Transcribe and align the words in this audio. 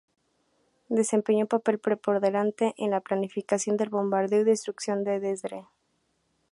Desempeñó 0.89 1.41
un 1.43 1.47
papel 1.47 1.77
preponderante 1.77 2.73
en 2.79 2.89
la 2.89 3.01
planificación 3.01 3.77
del 3.77 3.89
bombardeo 3.91 4.41
y 4.41 4.45
destrucción 4.45 5.03
de 5.03 5.19
Dresde. 5.19 5.67